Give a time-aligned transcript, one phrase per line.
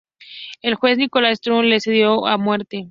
[0.63, 2.79] El juez Nicholas Trott le sentenció a muerte.